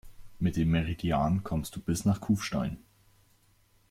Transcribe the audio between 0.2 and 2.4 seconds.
Mit dem Meridian kommst du bis nach